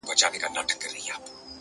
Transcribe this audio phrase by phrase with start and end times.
[0.03, 1.13] •په هوا کي ماڼۍ نه جوړېږي,